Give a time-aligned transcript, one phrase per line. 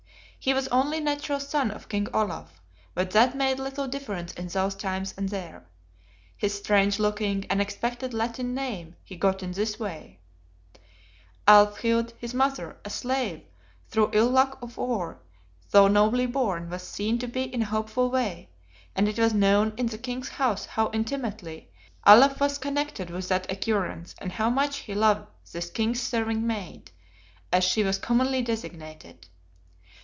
[0.43, 2.59] He was only natural son of King Olaf
[2.95, 5.67] but that made little difference in those times and there.
[6.35, 10.17] His strange looking, unexpected Latin name he got in this way:
[11.47, 13.43] Alfhild, his mother, a slave
[13.89, 15.21] through ill luck of war,
[15.69, 18.49] though nobly born, was seen to be in a hopeful way;
[18.95, 21.69] and it was known in the King's house how intimately
[22.07, 26.89] Olaf was connected with that occurrence, and how much he loved this "King's serving maid,"
[27.53, 29.27] as she was commonly designated.